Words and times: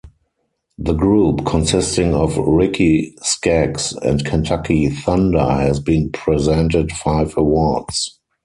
The 0.79 0.93
group 0.93 1.45
consisting 1.45 2.15
of 2.15 2.35
Ricky 2.35 3.15
Skaggs 3.21 3.93
and 3.97 4.25
Kentucky 4.25 4.89
Thunder 4.89 5.45
has 5.47 5.79
been 5.79 6.09
presented 6.11 6.91
five 6.91 7.35
awards. 7.37 8.19